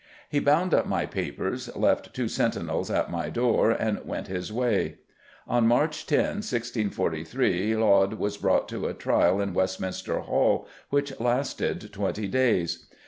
"He 0.29 0.39
bound 0.39 0.73
up 0.73 0.87
my 0.87 1.05
papers, 1.05 1.69
left 1.75 2.11
two 2.15 2.27
sentinels 2.27 2.89
at 2.89 3.11
my 3.11 3.29
door, 3.29 3.69
and 3.69 4.03
went 4.03 4.25
his 4.25 4.51
way." 4.51 4.95
On 5.47 5.67
March 5.67 6.07
10, 6.07 6.37
1643, 6.41 7.75
Laud 7.75 8.15
was 8.15 8.37
brought 8.37 8.67
to 8.69 8.87
a 8.87 8.95
trial 8.95 9.39
in 9.39 9.53
Westminster 9.53 10.21
Hall 10.21 10.67
which 10.89 11.19
lasted 11.19 11.93
twenty 11.93 12.27
days. 12.27 12.87